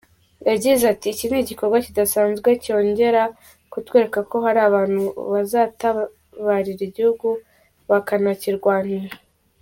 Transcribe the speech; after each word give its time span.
Yagize 0.49 0.83
ati 0.93 1.05
“Iki 1.13 1.25
ni 1.29 1.37
igikorwa 1.43 1.77
kidasanzwe 1.85 2.49
cyongera 2.63 3.21
kutwereka 3.71 4.19
ko 4.29 4.35
hari 4.45 4.59
abantu 4.69 5.01
bazatabarira 5.31 6.81
igihugu 6.87 7.27
bakanakirwanira. 7.89 9.15